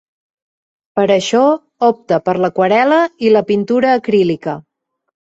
[0.99, 1.41] Per això
[1.87, 4.57] opta per l’aquarel·la i la pintura acrílica.